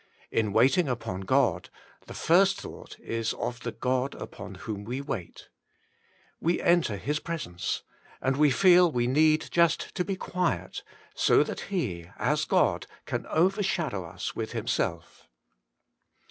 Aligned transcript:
In 0.31 0.51
waiting 0.51 0.89
upon 0.89 1.21
God, 1.21 1.69
the 2.07 2.15
first 2.15 2.59
thought 2.59 2.99
is 2.99 3.33
of 3.33 3.59
the 3.59 3.71
God 3.71 4.15
upon 4.15 4.55
whom 4.55 4.83
we 4.83 4.99
wait 4.99 5.49
We 6.39 6.59
enter 6.59 6.97
His 6.97 7.19
presence, 7.19 7.83
and 8.19 8.51
feel 8.55 8.91
we 8.91 9.05
need 9.05 9.49
just 9.51 9.93
to 9.93 10.03
be 10.03 10.15
quiet, 10.15 10.81
so 11.13 11.43
that 11.43 11.69
He, 11.69 12.09
as 12.17 12.45
God, 12.45 12.87
can 13.05 13.27
over 13.27 13.61
shadow 13.61 14.03
us 14.03 14.35
with 14.35 14.53
Himself. 14.53 15.27